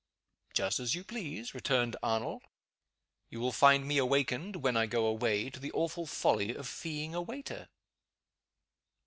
"Just 0.55 0.79
as 0.79 0.95
you 0.95 1.03
please," 1.03 1.53
returned 1.53 1.95
Arnold. 2.01 2.41
"You 3.29 3.39
will 3.39 3.51
find 3.51 3.87
me 3.87 3.99
awakened 3.99 4.55
when 4.55 4.75
I 4.75 4.87
go 4.87 5.05
away 5.05 5.51
to 5.51 5.59
the 5.59 5.71
awful 5.73 6.07
folly 6.07 6.55
of 6.55 6.67
feeing 6.67 7.13
a 7.13 7.21
waiter." 7.21 7.69